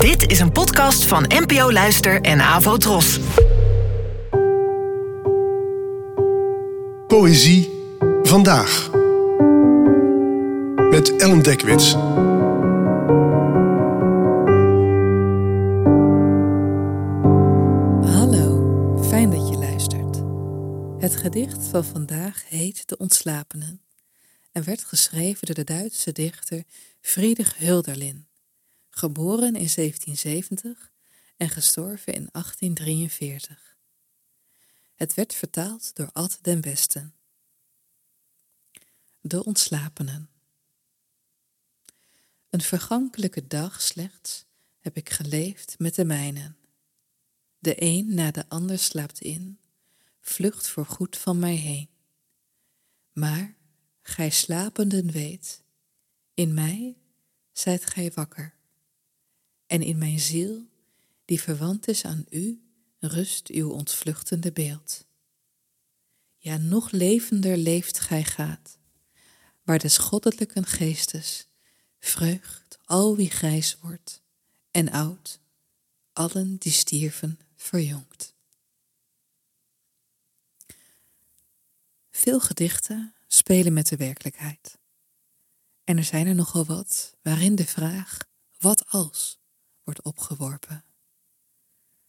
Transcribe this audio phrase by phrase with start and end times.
[0.00, 3.18] Dit is een podcast van NPO Luister en Avo Tros.
[7.06, 7.70] Poëzie
[8.22, 8.90] vandaag.
[10.90, 11.92] Met Ellen Dekwits.
[18.12, 20.22] Hallo, fijn dat je luistert.
[20.98, 23.80] Het gedicht van vandaag heet De Ontslapenen
[24.52, 26.62] en werd geschreven door de Duitse dichter
[27.00, 28.29] Friedrich Hölderlin,
[29.00, 30.90] geboren in 1770
[31.36, 33.76] en gestorven in 1843.
[34.94, 37.14] Het werd vertaald door Ad den Besten.
[39.20, 40.30] De Ontslapenen
[42.50, 44.44] Een vergankelijke dag slechts
[44.78, 46.56] heb ik geleefd met de mijnen.
[47.58, 49.58] De een na de ander slaapt in,
[50.20, 51.88] vlucht voor goed van mij heen.
[53.12, 53.56] Maar
[54.02, 55.62] gij slapenden weet,
[56.34, 56.96] in mij
[57.52, 58.58] zijt gij wakker.
[59.70, 60.66] En in mijn ziel,
[61.24, 62.62] die verwant is aan u,
[62.98, 65.04] rust uw ontvluchtende beeld.
[66.36, 68.78] Ja, nog levender leeft gij gaat,
[69.62, 71.46] waar des goddelijken geestes
[71.98, 74.22] vreugd al wie grijs wordt
[74.70, 75.40] en oud,
[76.12, 78.34] allen die stierven verjongt.
[82.10, 84.78] Veel gedichten spelen met de werkelijkheid.
[85.84, 88.18] En er zijn er nogal wat waarin de vraag
[88.58, 89.39] wat als
[89.84, 90.84] wordt opgeworpen.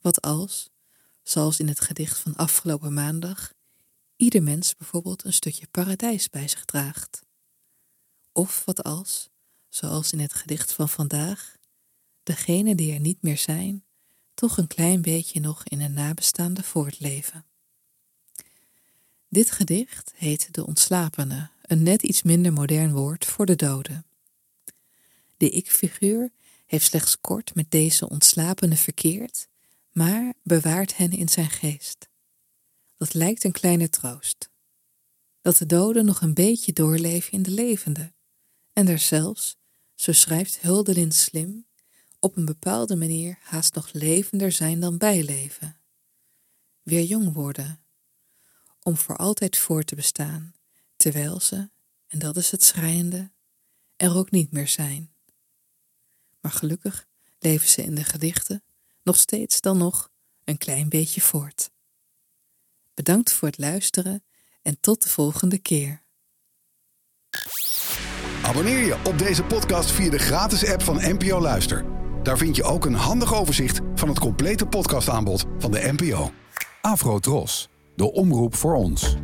[0.00, 0.70] Wat als,
[1.22, 3.52] zoals in het gedicht van afgelopen maandag,
[4.16, 7.22] ieder mens bijvoorbeeld een stukje paradijs bij zich draagt.
[8.32, 9.28] Of wat als,
[9.68, 11.56] zoals in het gedicht van vandaag,
[12.22, 13.84] degenen die er niet meer zijn,
[14.34, 17.44] toch een klein beetje nog in een nabestaande voortleven.
[19.28, 24.06] Dit gedicht heet De Ontslapene, een net iets minder modern woord voor de doden.
[25.36, 26.30] De ik-figuur
[26.72, 29.48] heeft slechts kort met deze ontslapene verkeerd,
[29.90, 32.08] maar bewaart hen in zijn geest.
[32.96, 34.50] Dat lijkt een kleine troost.
[35.40, 38.12] Dat de doden nog een beetje doorleven in de levende,
[38.72, 39.56] en er zelfs,
[39.94, 41.66] zo schrijft Huldelin slim,
[42.20, 45.76] op een bepaalde manier haast nog levender zijn dan bijleven.
[46.82, 47.84] Weer jong worden,
[48.82, 50.54] om voor altijd voor te bestaan,
[50.96, 51.70] terwijl ze,
[52.06, 53.30] en dat is het schrijnende,
[53.96, 55.11] er ook niet meer zijn.
[56.42, 57.06] Maar gelukkig
[57.38, 58.62] leven ze in de gedichten
[59.02, 60.10] nog steeds dan nog
[60.44, 61.70] een klein beetje voort.
[62.94, 64.24] Bedankt voor het luisteren
[64.62, 66.02] en tot de volgende keer.
[68.42, 71.84] Abonneer je op deze podcast via de gratis app van NPO Luister.
[72.22, 76.32] Daar vind je ook een handig overzicht van het complete podcastaanbod van de NPO.
[76.80, 79.16] Afro Tros, de omroep voor ons.